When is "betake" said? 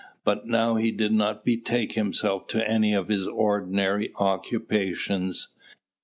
1.45-1.91